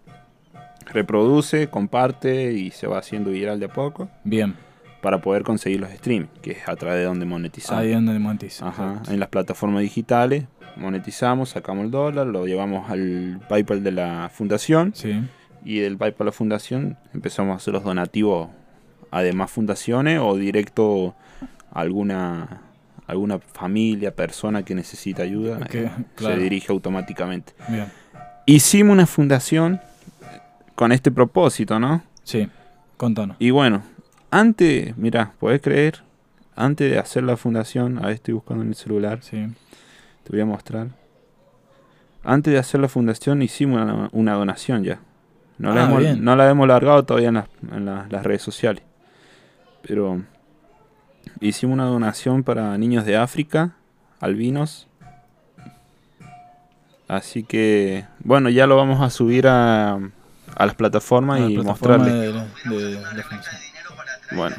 reproduce, 0.86 1.68
comparte 1.68 2.52
y 2.52 2.70
se 2.70 2.86
va 2.86 2.98
haciendo 2.98 3.30
viral 3.30 3.60
de 3.60 3.66
a 3.66 3.72
poco 3.72 4.08
Bien. 4.24 4.54
Para 5.00 5.20
poder 5.20 5.42
conseguir 5.42 5.80
los 5.80 5.90
streams, 5.90 6.28
que 6.42 6.52
es 6.52 6.68
a 6.68 6.74
través 6.76 6.98
de 6.98 7.04
donde 7.04 7.24
monetizamos. 7.26 7.82
Ahí 7.82 7.92
donde 7.92 8.18
monetiza. 8.18 8.68
Ajá, 8.68 9.02
en 9.08 9.20
las 9.20 9.28
plataformas 9.28 9.82
digitales 9.82 10.44
monetizamos, 10.76 11.50
sacamos 11.50 11.84
el 11.86 11.90
dólar, 11.90 12.26
lo 12.26 12.46
llevamos 12.46 12.88
al 12.90 13.40
PayPal 13.48 13.82
de 13.82 13.92
la 13.92 14.30
fundación 14.32 14.92
Sí. 14.94 15.20
y 15.64 15.78
del 15.80 15.96
PayPal 15.96 16.26
a 16.26 16.30
la 16.30 16.32
fundación 16.32 16.96
empezamos 17.14 17.52
a 17.54 17.56
hacer 17.56 17.74
los 17.74 17.82
donativos 17.84 18.48
a 19.10 19.22
demás 19.22 19.50
fundaciones 19.50 20.20
o 20.22 20.36
directo 20.36 21.14
a 21.72 21.80
alguna 21.80 22.62
alguna 23.06 23.38
familia, 23.38 24.14
persona 24.14 24.62
que 24.64 24.74
necesita 24.74 25.22
ayuda, 25.22 25.58
eh, 25.72 25.90
claro. 26.14 26.34
se 26.36 26.42
dirige 26.42 26.70
automáticamente. 26.70 27.54
Bien. 27.68 27.86
Hicimos 28.44 28.92
una 28.92 29.06
fundación 29.06 29.80
con 30.74 30.92
este 30.92 31.10
propósito, 31.10 31.80
¿no? 31.80 32.02
Sí. 32.22 32.48
Contanos. 32.98 33.36
Y 33.40 33.48
bueno, 33.50 33.82
antes, 34.30 34.96
mira, 34.96 35.32
podés 35.38 35.60
creer, 35.60 36.02
antes 36.56 36.90
de 36.90 36.98
hacer 36.98 37.22
la 37.22 37.36
fundación, 37.36 38.04
ahí 38.04 38.14
estoy 38.14 38.34
buscando 38.34 38.62
en 38.62 38.70
el 38.70 38.74
celular, 38.74 39.20
Sí. 39.22 39.46
te 40.24 40.30
voy 40.30 40.40
a 40.40 40.46
mostrar. 40.46 40.88
Antes 42.24 42.52
de 42.52 42.58
hacer 42.58 42.80
la 42.80 42.88
fundación 42.88 43.42
hicimos 43.42 43.80
una, 43.82 44.08
una 44.12 44.34
donación 44.34 44.84
ya. 44.84 45.00
No 45.56 45.72
la, 45.74 45.82
Ah, 45.86 45.90
hemos, 45.90 46.18
no 46.18 46.36
la 46.36 46.50
hemos 46.50 46.68
largado 46.68 47.04
todavía 47.04 47.28
en, 47.28 47.34
las, 47.34 47.48
en 47.72 47.84
la- 47.86 48.06
las 48.10 48.22
redes 48.24 48.42
sociales. 48.42 48.82
Pero 49.82 50.22
hicimos 51.40 51.74
una 51.74 51.86
donación 51.86 52.42
para 52.44 52.76
niños 52.78 53.04
de 53.06 53.16
África, 53.16 53.72
albinos. 54.20 54.88
Así 57.08 57.42
que, 57.42 58.04
bueno, 58.20 58.50
ya 58.50 58.66
lo 58.66 58.76
vamos 58.76 59.00
a 59.00 59.08
subir 59.10 59.46
a, 59.48 59.94
a 59.94 60.66
las 60.66 60.74
plataformas 60.74 61.38
A 61.38 61.44
la 61.44 61.50
y 61.50 61.54
plataforma 61.54 61.98
mostrarles. 61.98 62.34
de 62.34 63.67
Bueno. 64.32 64.56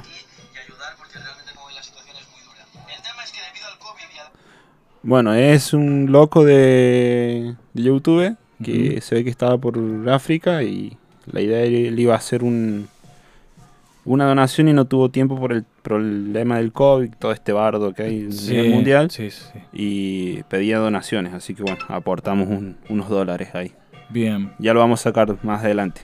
Bueno, 5.02 5.34
es 5.34 5.74
un 5.74 6.12
loco 6.12 6.44
de, 6.44 7.56
de 7.74 7.82
YouTube 7.84 8.36
que 8.64 9.00
se 9.02 9.16
ve 9.16 9.24
que 9.24 9.30
estaba 9.30 9.58
por 9.58 9.80
África 10.10 10.62
y 10.64 10.98
la 11.32 11.40
idea 11.42 11.60
era 11.60 11.68
él 11.88 11.98
iba 11.98 12.14
a 12.14 12.18
hacer 12.18 12.44
un, 12.44 12.90
una 14.04 14.26
donación 14.26 14.68
y 14.68 14.74
no 14.74 14.86
tuvo 14.86 15.10
tiempo 15.10 15.40
por 15.40 15.54
el 15.54 15.64
problema 15.82 16.58
del 16.58 16.74
COVID, 16.74 17.14
todo 17.18 17.32
este 17.32 17.54
bardo 17.54 17.94
que 17.94 18.04
hay 18.04 18.32
Sí, 18.34 18.58
en 18.58 18.66
el 18.66 18.72
mundial 18.72 19.10
Sí, 19.10 19.32
sí, 19.32 19.42
sí. 19.54 19.60
y 19.72 20.44
pedía 20.44 20.80
donaciones, 20.80 21.34
así 21.34 21.56
que 21.56 21.64
bueno, 21.64 21.80
aportamos 21.88 22.50
un- 22.50 22.76
unos 22.90 23.08
dólares 23.08 23.56
ahí. 23.56 23.72
Bien. 24.10 24.52
Ya 24.60 24.74
lo 24.74 24.82
vamos 24.82 25.00
a 25.00 25.04
sacar 25.04 25.38
más 25.44 25.64
adelante. 25.64 26.02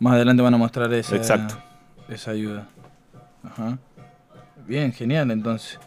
Más 0.00 0.14
adelante 0.14 0.42
van 0.42 0.54
a 0.54 0.58
mostrar 0.58 0.92
esa, 0.92 1.14
Exacto. 1.14 1.56
esa 2.08 2.32
ayuda. 2.32 2.66
Ajá. 3.44 3.78
Bien, 4.66 4.92
genial 4.92 5.30
entonces. 5.30 5.78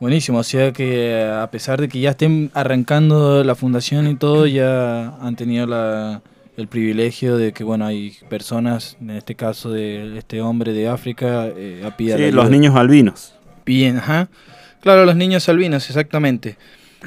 Buenísimo, 0.00 0.38
o 0.38 0.42
sea 0.42 0.72
que 0.72 1.22
a 1.30 1.50
pesar 1.50 1.78
de 1.80 1.88
que 1.88 2.00
ya 2.00 2.10
estén 2.10 2.50
arrancando 2.54 3.44
la 3.44 3.54
fundación 3.54 4.08
y 4.08 4.14
todo, 4.16 4.46
ya 4.46 5.08
han 5.20 5.36
tenido 5.36 5.66
la, 5.66 6.22
el 6.56 6.68
privilegio 6.68 7.36
de 7.36 7.52
que, 7.52 7.64
bueno, 7.64 7.84
hay 7.84 8.16
personas, 8.30 8.96
en 9.00 9.10
este 9.10 9.34
caso 9.34 9.70
de 9.70 10.16
este 10.16 10.40
hombre 10.40 10.72
de 10.72 10.88
África, 10.88 11.48
eh, 11.54 11.82
a 11.86 11.96
pie 11.98 12.14
a 12.14 12.16
Sí, 12.16 12.22
los 12.30 12.44
ayuda. 12.46 12.48
niños 12.56 12.76
albinos. 12.76 13.34
Bien, 13.66 13.98
ajá. 13.98 14.28
Claro, 14.80 15.04
los 15.04 15.16
niños 15.16 15.46
albinos, 15.50 15.86
exactamente. 15.90 16.56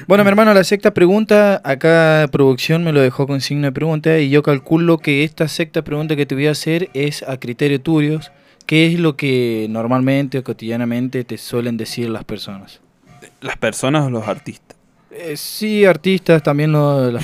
Bueno, 0.08 0.24
mi 0.24 0.28
hermano, 0.30 0.54
la 0.54 0.64
sexta 0.64 0.92
pregunta, 0.94 1.62
acá 1.64 2.28
producción 2.32 2.84
me 2.84 2.94
lo 2.94 3.02
dejó 3.02 3.26
con 3.26 3.42
signo 3.42 3.66
de 3.66 3.72
pregunta 3.72 4.20
y 4.20 4.30
yo 4.30 4.44
calculo 4.44 5.00
que 5.00 5.24
esta 5.24 5.48
sexta 5.48 5.84
pregunta 5.84 6.16
que 6.16 6.28
te 6.28 6.36
voy 6.36 6.46
a 6.46 6.52
hacer 6.52 6.90
es 6.94 7.24
a 7.24 7.38
criterio 7.38 7.82
tuyo. 7.82 8.20
¿Qué 8.66 8.88
es 8.88 9.00
lo 9.00 9.16
que 9.16 9.68
normalmente 9.70 10.38
o 10.40 10.44
cotidianamente 10.44 11.24
te 11.24 11.38
suelen 11.38 11.78
decir 11.78 12.10
las 12.10 12.24
personas? 12.24 12.80
Las 13.42 13.58
personas 13.58 14.06
o 14.08 14.10
los 14.10 14.28
artistas. 14.28 14.78
Eh, 15.12 15.38
sí, 15.38 15.86
artistas, 15.86 16.42
también 16.42 16.72
lo- 16.72 17.12
la, 17.12 17.22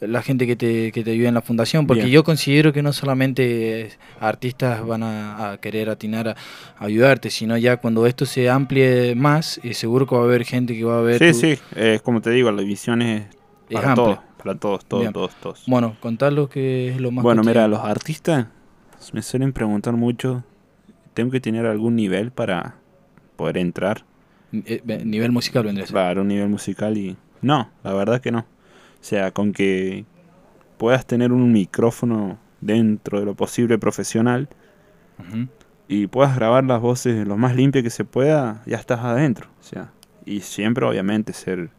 la 0.00 0.22
gente 0.22 0.46
que 0.46 0.56
te, 0.56 0.92
que 0.92 1.02
te 1.02 1.10
ayuda 1.12 1.28
en 1.28 1.34
la 1.34 1.42
fundación, 1.42 1.86
porque 1.86 2.02
Bien. 2.04 2.12
yo 2.12 2.22
considero 2.24 2.72
que 2.72 2.82
no 2.82 2.92
solamente 2.92 3.90
artistas 4.20 4.86
van 4.86 5.02
a, 5.02 5.52
a 5.52 5.56
querer 5.58 5.88
atinar 5.90 6.28
a, 6.28 6.36
a 6.78 6.84
ayudarte, 6.84 7.30
sino 7.30 7.56
ya 7.56 7.78
cuando 7.78 8.06
esto 8.06 8.26
se 8.26 8.48
amplíe 8.50 9.14
más, 9.14 9.58
eh, 9.64 9.74
seguro 9.74 10.06
que 10.06 10.14
va 10.14 10.20
a 10.20 10.24
haber 10.24 10.44
gente 10.44 10.74
que 10.76 10.84
va 10.84 10.98
a 10.98 11.02
ver... 11.02 11.18
Sí, 11.18 11.32
tu- 11.32 11.46
sí, 11.46 11.58
eh, 11.76 12.00
como 12.04 12.20
te 12.20 12.30
digo, 12.30 12.52
la 12.52 12.62
visión 12.62 13.02
es 13.02 13.22
Es 13.68 13.74
para 13.74 13.92
amplia. 13.92 14.14
todos, 14.16 14.18
para 14.36 14.54
todos, 14.56 14.84
todos, 14.84 15.00
Bien. 15.02 15.12
todos, 15.12 15.34
todos. 15.40 15.62
Bueno, 15.66 15.96
contar 16.00 16.32
lo 16.32 16.48
que 16.48 16.90
es 16.90 17.00
lo 17.00 17.10
más 17.10 17.22
Bueno, 17.24 17.42
mira, 17.42 17.66
los 17.66 17.80
artistas 17.80 18.46
me 19.12 19.22
suelen 19.22 19.52
preguntar 19.52 19.94
mucho, 19.94 20.44
¿tengo 21.14 21.30
que 21.30 21.40
tener 21.40 21.66
algún 21.66 21.96
nivel 21.96 22.30
para 22.30 22.76
poder 23.36 23.58
entrar? 23.58 24.04
Eh, 24.52 24.82
nivel 25.04 25.32
musical 25.32 25.64
vendría. 25.64 25.86
Claro, 25.86 26.22
un 26.22 26.28
nivel 26.28 26.48
musical 26.48 26.96
y... 26.98 27.16
No, 27.40 27.70
la 27.82 27.92
verdad 27.92 28.20
que 28.20 28.30
no. 28.30 28.40
O 28.40 29.06
sea, 29.06 29.30
con 29.32 29.52
que 29.52 30.04
puedas 30.78 31.06
tener 31.06 31.32
un 31.32 31.52
micrófono 31.52 32.38
dentro 32.60 33.20
de 33.20 33.26
lo 33.26 33.34
posible 33.34 33.78
profesional 33.78 34.48
y 35.86 36.06
puedas 36.06 36.34
grabar 36.36 36.64
las 36.64 36.80
voces 36.80 37.26
lo 37.26 37.36
más 37.36 37.54
limpia 37.54 37.82
que 37.82 37.90
se 37.90 38.04
pueda, 38.04 38.62
ya 38.66 38.78
estás 38.78 39.00
adentro. 39.00 39.48
O 39.60 39.62
sea, 39.62 39.92
y 40.24 40.40
siempre 40.40 40.84
obviamente 40.86 41.32
ser, 41.32 41.70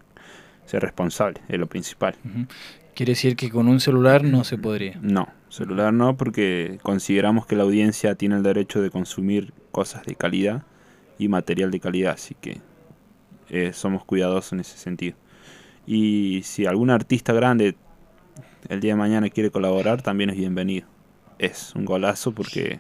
ser 0.66 0.84
responsable, 0.84 1.42
es 1.48 1.60
lo 1.60 1.68
principal. 1.68 2.16
Ujú. 2.24 2.46
Quiere 2.94 3.12
decir 3.12 3.36
que 3.36 3.50
con 3.50 3.68
un 3.68 3.80
celular 3.80 4.24
no 4.24 4.44
se 4.44 4.58
podría. 4.58 4.98
No, 5.02 5.28
celular 5.56 5.94
no, 5.94 6.16
porque 6.18 6.78
consideramos 6.84 7.46
que 7.46 7.56
la 7.56 7.64
audiencia 7.64 8.16
tiene 8.16 8.36
el 8.36 8.44
derecho 8.44 8.82
de 8.82 8.90
consumir 8.90 9.54
cosas 9.72 10.04
de 10.06 10.16
calidad 10.16 10.64
y 11.18 11.28
material 11.28 11.72
de 11.72 11.80
calidad, 11.80 12.14
así 12.14 12.36
que 12.40 12.62
eh, 13.50 13.74
somos 13.74 14.04
cuidadosos 14.06 14.54
en 14.54 14.60
ese 14.60 14.78
sentido. 14.78 15.16
Y 15.88 16.42
si 16.44 16.66
algún 16.66 16.90
artista 16.90 17.32
grande 17.34 17.76
el 18.70 18.80
día 18.80 18.94
de 18.94 18.98
mañana 18.98 19.30
quiere 19.30 19.52
colaborar, 19.52 20.02
también 20.02 20.30
es 20.32 20.38
bienvenido. 20.38 20.88
Es 21.38 21.74
un 21.76 21.86
golazo 21.86 22.32
porque 22.34 22.80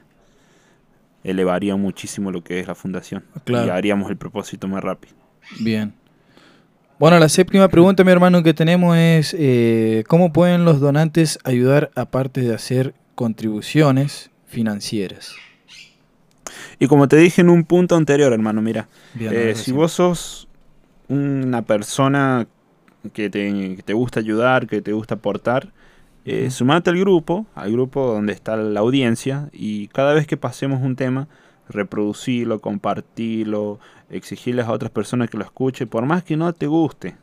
elevaría 1.23 1.75
muchísimo 1.75 2.31
lo 2.31 2.43
que 2.43 2.59
es 2.59 2.67
la 2.67 2.75
fundación 2.75 3.23
Claro. 3.43 3.67
y 3.67 3.69
haríamos 3.69 4.09
el 4.09 4.17
propósito 4.17 4.67
más 4.67 4.83
rápido. 4.83 5.15
Bien. 5.59 5.93
Bueno, 6.97 7.19
la 7.19 7.27
séptima 7.27 7.67
pregunta, 7.67 8.05
mi 8.05 8.11
hermano, 8.11 8.41
que 8.41 8.53
tenemos 8.53 8.95
es 8.95 9.35
eh, 9.37 10.05
¿cómo 10.07 10.31
pueden 10.31 10.63
los 10.63 10.79
donantes 10.79 11.39
ayudar 11.43 11.91
aparte 11.93 12.39
de 12.39 12.53
hacer 12.53 12.93
contribuciones 13.15 14.31
financieras? 14.45 15.35
Y 16.79 16.87
como 16.87 17.09
te 17.09 17.17
dije 17.17 17.41
en 17.41 17.49
un 17.49 17.65
punto 17.65 17.97
anterior, 17.97 18.31
hermano, 18.31 18.61
mira, 18.61 18.87
Bien, 19.13 19.33
Eh, 19.35 19.55
si 19.55 19.73
vos 19.73 19.91
sos 19.91 20.47
una 21.09 21.63
persona 21.63 22.47
que 23.11 23.29
te, 23.29 23.75
que 23.75 23.83
te 23.83 23.93
gusta 23.93 24.21
ayudar, 24.21 24.65
que 24.65 24.81
te 24.81 24.93
gusta 24.93 25.15
aportar, 25.15 25.73
eh, 26.23 26.49
sumate 26.49 26.91
al 26.91 26.97
grupo, 26.97 27.45
al 27.55 27.73
grupo 27.73 28.07
donde 28.13 28.31
está 28.31 28.55
la 28.55 28.79
audiencia, 28.79 29.49
y 29.51 29.89
cada 29.89 30.13
vez 30.13 30.27
que 30.27 30.37
pasemos 30.37 30.81
un 30.81 30.95
tema, 30.95 31.27
reproducirlo, 31.69 32.59
compartirlo, 32.61 33.79
exigirles 34.09 34.65
a 34.65 34.71
otras 34.71 34.91
personas 34.91 35.29
que 35.29 35.37
lo 35.37 35.43
escuchen, 35.43 35.87
por 35.87 36.05
más 36.05 36.23
que 36.23 36.37
no 36.37 36.51
te 36.53 36.67
guste, 36.67 37.15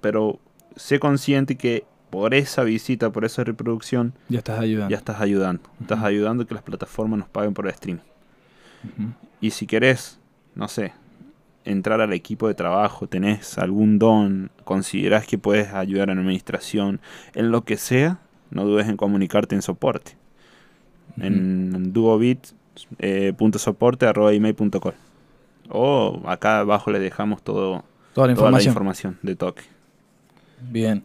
pero 0.00 0.38
sé 0.76 0.98
consciente 0.98 1.56
que 1.56 1.84
por 2.10 2.34
esa 2.34 2.62
visita, 2.62 3.10
por 3.10 3.24
esa 3.24 3.42
reproducción, 3.44 4.14
Ya 4.28 4.38
estás 4.38 4.58
ayudando. 4.60 4.90
ya 4.90 4.96
estás 4.96 5.20
ayudando. 5.20 5.62
Estás 5.80 6.02
ayudando 6.04 6.44
a 6.44 6.46
que 6.46 6.54
las 6.54 6.62
plataformas 6.62 7.18
nos 7.18 7.28
paguen 7.28 7.52
por 7.54 7.66
el 7.66 7.74
stream. 7.74 7.98
Ujú. 8.84 9.08
Y 9.40 9.50
si 9.50 9.66
querés, 9.66 10.18
no 10.54 10.68
sé, 10.68 10.92
entrar 11.64 12.00
al 12.00 12.12
equipo 12.12 12.46
de 12.46 12.54
trabajo, 12.54 13.08
tenés 13.08 13.58
algún 13.58 13.98
don, 13.98 14.50
considerás 14.64 15.26
que 15.26 15.36
puedes 15.36 15.72
ayudar 15.74 16.10
en 16.10 16.18
administración, 16.18 17.00
en 17.34 17.50
lo 17.50 17.64
que 17.64 17.76
sea, 17.76 18.20
no 18.50 18.64
dudes 18.64 18.88
en 18.88 18.96
comunicarte 18.96 19.54
en 19.56 19.62
soporte. 19.62 20.16
En 21.18 21.92
duobit.soporte.email.com 22.98 24.92
O 25.70 26.20
acá 26.26 26.60
abajo 26.60 26.90
le 26.90 26.98
dejamos 26.98 27.42
todo, 27.42 27.84
Toda 28.14 28.28
la 28.28 28.34
toda 28.34 28.50
la 28.50 28.62
información. 28.62 28.70
información 28.72 29.18
de 29.22 29.36
toque. 29.36 29.62
Bien. 30.70 31.02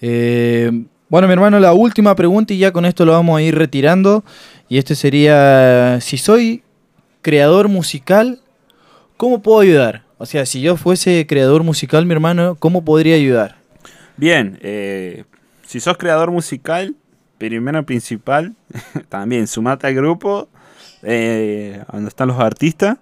Eh, 0.00 0.70
bueno, 1.08 1.26
mi 1.28 1.32
hermano, 1.34 1.60
la 1.60 1.72
última 1.74 2.14
pregunta 2.14 2.54
y 2.54 2.58
ya 2.58 2.72
con 2.72 2.84
esto 2.86 3.04
lo 3.04 3.12
vamos 3.12 3.38
a 3.38 3.42
ir 3.42 3.54
retirando. 3.56 4.24
Y 4.68 4.78
este 4.78 4.94
sería, 4.94 6.00
si 6.00 6.16
soy 6.16 6.62
creador 7.20 7.68
musical, 7.68 8.40
¿cómo 9.16 9.42
puedo 9.42 9.60
ayudar? 9.60 10.04
O 10.18 10.26
sea, 10.26 10.46
si 10.46 10.60
yo 10.62 10.76
fuese 10.76 11.26
creador 11.26 11.62
musical, 11.64 12.06
mi 12.06 12.12
hermano, 12.14 12.56
¿cómo 12.58 12.84
podría 12.84 13.16
ayudar? 13.16 13.56
Bien, 14.16 14.58
eh, 14.62 15.24
si 15.66 15.80
sos 15.80 15.98
creador 15.98 16.30
musical, 16.30 16.94
primero 17.48 17.84
principal, 17.84 18.54
también 19.08 19.48
sumate 19.48 19.88
al 19.88 19.94
grupo 19.94 20.48
eh, 21.02 21.82
donde 21.92 22.08
están 22.08 22.28
los 22.28 22.38
artistas 22.38 22.98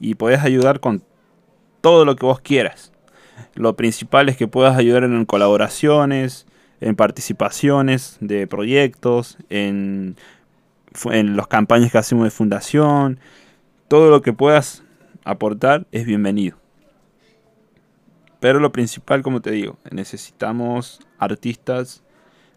y 0.00 0.14
podés 0.14 0.40
ayudar 0.40 0.80
con 0.80 1.02
todo 1.82 2.06
lo 2.06 2.16
que 2.16 2.24
vos 2.24 2.40
quieras. 2.40 2.92
Lo 3.54 3.76
principal 3.76 4.30
es 4.30 4.38
que 4.38 4.48
puedas 4.48 4.78
ayudar 4.78 5.04
en 5.04 5.26
colaboraciones, 5.26 6.46
en 6.80 6.96
participaciones 6.96 8.16
de 8.20 8.46
proyectos, 8.46 9.36
en, 9.50 10.16
en 11.10 11.36
las 11.36 11.46
campañas 11.48 11.92
que 11.92 11.98
hacemos 11.98 12.24
de 12.24 12.30
fundación. 12.30 13.20
Todo 13.88 14.08
lo 14.08 14.22
que 14.22 14.32
puedas 14.32 14.82
aportar 15.24 15.86
es 15.92 16.06
bienvenido. 16.06 16.56
Pero 18.40 18.60
lo 18.60 18.72
principal, 18.72 19.22
como 19.22 19.42
te 19.42 19.50
digo, 19.50 19.76
necesitamos 19.90 21.00
artistas 21.18 22.02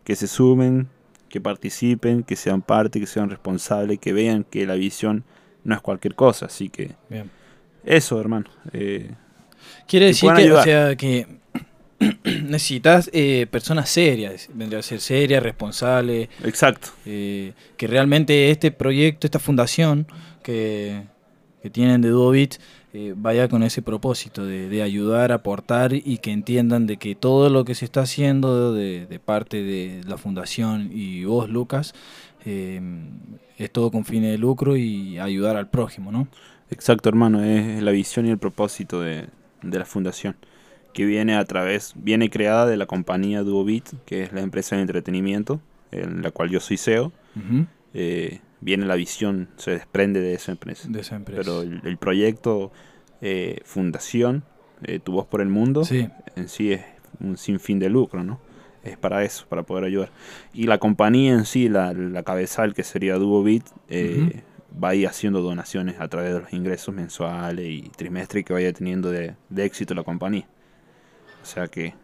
que 0.06 0.16
se 0.16 0.28
sumen, 0.28 0.88
que 1.30 1.42
participen, 1.42 2.24
que 2.24 2.36
sean 2.36 2.62
parte, 2.62 3.00
que 3.00 3.08
sean 3.08 3.30
responsables, 3.30 4.00
que 4.00 4.14
vean 4.14 4.44
que 4.44 4.66
la 4.66 4.76
visión 4.76 5.24
no 5.64 5.76
es 5.76 5.82
cualquier 5.82 6.16
cosa. 6.16 6.46
Así 6.48 6.70
que 6.70 6.92
Bien. 7.10 7.30
eso, 7.86 8.20
hermano. 8.20 8.46
eh, 8.74 9.12
Quiere 9.88 10.08
decir 10.08 10.32
que, 10.34 10.52
o 10.52 10.64
sea, 10.64 10.96
que 10.96 11.28
necesitas 12.24 13.10
eh, 13.14 13.48
personas 13.50 13.90
serias, 13.90 14.50
vendría 14.54 14.80
a 14.80 14.84
ser 14.84 15.02
serias, 15.02 15.42
responsables, 15.44 16.30
exacto. 16.44 16.90
eh, 17.06 17.54
que 17.76 17.88
realmente 17.88 18.52
este 18.52 18.72
proyecto, 18.72 19.28
esta 19.28 19.40
fundación 19.40 20.08
que, 20.44 21.04
que 21.62 21.70
tienen 21.70 22.02
de 22.02 22.10
Duobit, 22.10 22.56
eh, 22.94 23.14
vaya 23.16 23.48
con 23.48 23.64
ese 23.64 23.82
propósito 23.82 24.46
de, 24.46 24.70
de 24.70 24.82
ayudar, 24.82 25.32
aportar 25.32 25.94
y 25.94 26.20
que 26.20 26.32
entiendan 26.32 26.88
de 26.88 26.98
que 26.98 27.16
todo 27.16 27.50
lo 27.50 27.66
que 27.66 27.76
se 27.76 27.86
está 27.86 28.02
haciendo 28.02 28.74
de, 28.74 29.06
de 29.06 29.20
parte 29.20 29.64
de 29.64 30.02
la 30.08 30.18
fundación 30.18 30.90
y 30.92 31.26
vos, 31.26 31.50
Lucas, 31.50 31.94
eh, 32.46 32.82
es 33.58 33.72
todo 33.72 33.92
con 33.92 34.06
fines 34.06 34.32
de 34.32 34.38
lucro 34.38 34.78
y 34.78 35.20
ayudar 35.20 35.58
al 35.58 35.70
prójimo, 35.70 36.12
¿no? 36.12 36.28
Exacto, 36.70 37.10
hermano, 37.10 37.44
es 37.44 37.82
la 37.82 37.92
visión 37.92 38.26
y 38.26 38.30
el 38.30 38.38
propósito 38.38 39.02
de, 39.02 39.28
de 39.62 39.80
la 39.80 39.86
fundación, 39.86 40.36
que 40.94 41.06
viene 41.06 41.36
a 41.36 41.46
través, 41.46 41.94
viene 41.96 42.30
creada 42.30 42.66
de 42.66 42.78
la 42.78 42.86
compañía 42.86 43.44
Duobit, 43.44 43.90
que 44.06 44.24
es 44.24 44.34
la 44.34 44.42
empresa 44.42 44.76
de 44.76 44.82
entretenimiento, 44.84 45.60
en 45.92 46.22
la 46.22 46.32
cual 46.32 46.50
yo 46.50 46.60
soy 46.60 46.78
CEO. 46.78 47.12
Eh, 47.94 48.40
viene 48.62 48.86
la 48.86 48.96
visión, 48.96 49.50
se 49.58 49.72
desprende 49.72 50.20
de 50.22 50.34
esa 50.34 50.52
empresa. 50.52 50.88
De 50.90 51.02
esa 51.02 51.16
empresa. 51.16 51.42
Pero 51.42 51.62
el, 51.62 51.82
el 51.84 51.98
proyecto 51.98 52.72
eh, 53.22 53.60
Fundación, 53.66 54.44
eh, 54.84 55.00
Tu 55.00 55.12
Voz 55.12 55.26
por 55.28 55.42
el 55.42 55.50
Mundo, 55.50 55.84
Sí, 55.84 56.10
en 56.36 56.50
sí 56.50 56.74
es 56.74 56.82
un 57.20 57.38
sinfín 57.38 57.80
de 57.80 57.90
lucro, 57.90 58.24
¿no? 58.24 58.40
Es 58.84 58.98
para 58.98 59.24
eso, 59.24 59.46
para 59.50 59.64
poder 59.64 59.84
ayudar. 59.86 60.12
Y 60.54 60.68
la 60.68 60.78
compañía 60.80 61.34
en 61.34 61.46
sí, 61.46 61.68
la, 61.70 61.94
la 61.94 62.24
cabezal 62.24 62.74
que 62.74 62.84
sería 62.84 63.16
Duobit, 63.16 63.66
eh, 63.90 64.44
va 64.82 64.90
a 64.90 64.96
ir 64.96 65.08
haciendo 65.08 65.42
donaciones 65.42 66.00
a 66.00 66.08
través 66.08 66.34
de 66.34 66.40
los 66.42 66.54
ingresos 66.54 66.94
mensuales 66.94 67.66
y 67.68 67.90
trimestres 67.96 68.46
que 68.46 68.54
vaya 68.54 68.72
teniendo 68.74 69.12
de, 69.12 69.36
de 69.50 69.66
éxito 69.66 69.94
la 69.96 70.04
compañía. 70.04 70.48
O 71.42 71.46
sea 71.46 71.68
que, 71.68 71.96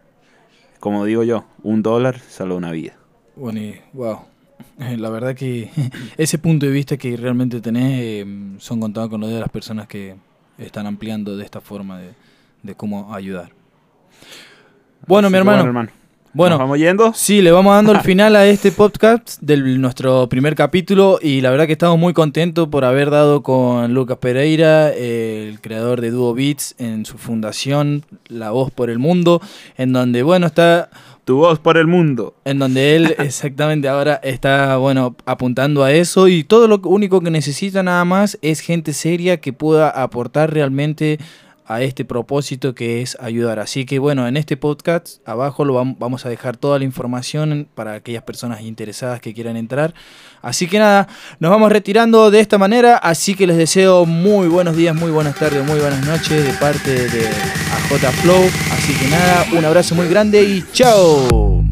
como 0.80 1.06
digo 1.06 1.24
yo, 1.24 1.46
un 1.64 1.82
dólar 1.84 2.20
salva 2.20 2.56
una 2.56 2.72
vida. 2.72 2.98
bueno, 3.36 3.60
y 3.60 3.82
wow. 3.94 4.20
La 4.98 5.10
verdad 5.10 5.36
que 5.36 5.70
ese 6.18 6.38
punto 6.38 6.66
de 6.66 6.72
vista 6.72 6.98
que 6.98 7.16
realmente 7.18 7.62
tenés 7.62 8.00
eh, 8.02 8.26
son 8.60 8.80
contados 8.80 9.10
con 9.10 9.22
los 9.22 9.30
de 9.30 9.40
las 9.40 9.50
personas 9.50 9.88
que 9.88 10.16
están 10.58 10.88
ampliando 10.88 11.36
de 11.38 11.44
esta 11.44 11.62
forma 11.62 12.00
de, 12.00 12.12
de 12.62 12.76
cómo 12.76 13.14
ayudar. 13.14 13.52
Bueno, 15.06 15.28
Así 15.28 15.34
mi 15.34 15.44
que 15.44 15.50
hermano. 15.50 15.90
Bueno, 16.36 16.56
¿nos 16.56 16.60
vamos 16.62 16.80
yendo? 16.80 17.14
Sí, 17.14 17.44
le 17.44 17.52
vamos 17.52 17.76
dando 17.76 17.92
el 17.92 18.00
final 18.02 18.36
a 18.36 18.48
este 18.48 18.72
podcast 18.72 19.40
de 19.40 19.58
nuestro 19.78 20.28
primer 20.30 20.56
capítulo 20.56 21.20
y 21.22 21.42
la 21.42 21.52
verdad 21.52 21.68
que 21.68 21.74
estamos 21.74 22.00
muy 22.00 22.14
contentos 22.14 22.70
por 22.70 22.86
haber 22.86 23.12
dado 23.12 23.44
con 23.44 23.94
Lucas 23.94 24.18
Pereira, 24.18 24.90
el 24.90 25.62
creador 25.62 26.02
de 26.02 26.10
Duo 26.10 26.34
Beats, 26.34 26.74
en 26.80 27.06
su 27.06 27.20
fundación 27.20 28.04
La 28.30 28.50
Voz 28.50 28.72
por 28.72 28.90
el 28.90 28.98
Mundo, 28.98 29.42
en 29.78 29.94
donde, 29.94 30.24
bueno, 30.24 30.48
está 30.48 30.90
Tu 31.26 31.38
voz 31.38 31.60
por 31.60 31.78
el 31.78 31.88
mundo. 31.88 32.36
en 32.44 32.60
donde 32.60 32.96
él 32.96 33.16
exactamente 33.20 33.88
ahora 33.88 34.20
está, 34.24 34.76
bueno, 34.78 35.16
apuntando 35.26 35.84
a 35.84 35.92
eso 35.94 36.28
y 36.28 36.44
todo 36.44 36.68
lo 36.68 36.82
único 36.84 37.22
que 37.22 37.32
necesita 37.32 37.82
nada 37.82 38.04
más 38.04 38.38
es 38.42 38.60
gente 38.60 38.92
seria 38.94 39.40
que 39.40 39.54
pueda 39.54 39.90
aportar 39.90 40.54
realmente 40.54 41.20
a 41.66 41.82
este 41.82 42.06
propósito 42.06 42.76
que 42.76 43.02
es 43.02 43.18
ayudar. 43.20 43.60
Así 43.60 43.86
que 43.86 44.00
bueno, 44.00 44.28
en 44.28 44.38
este 44.38 44.58
podcast 44.58 45.18
abajo 45.28 45.64
lo 45.66 45.76
vam- 45.76 45.96
vamos 46.00 46.26
a 46.26 46.30
dejar 46.30 46.58
toda 46.58 46.78
la 46.80 46.86
información 46.86 47.68
para 47.74 47.94
aquellas 47.94 48.24
personas 48.24 48.62
interesadas 48.62 49.22
que 49.22 49.34
quieran 49.34 49.56
entrar. 49.58 49.94
Así 50.42 50.68
que 50.68 50.78
nada, 50.80 51.08
nos 51.40 51.52
vamos 51.52 51.72
retirando 51.72 52.30
de 52.32 52.42
esta 52.42 52.58
manera, 52.58 52.98
así 52.98 53.34
que 53.34 53.48
les 53.48 53.56
deseo 53.58 54.06
muy 54.06 54.48
buenos 54.50 54.76
días, 54.76 54.94
muy 54.96 55.10
buenas 55.12 55.36
tardes, 55.36 55.66
muy 55.66 55.80
buenas 55.80 56.06
noches 56.06 56.44
de 56.46 56.54
parte 56.60 56.92
de 57.10 57.28
AJ 57.28 58.12
Flow. 58.22 58.44
Así 58.74 58.94
que 58.94 59.08
nada, 59.08 59.46
un 59.58 59.64
abrazo 59.64 59.96
muy 59.96 60.08
grande 60.10 60.44
y 60.44 60.64
chao. 60.74 61.63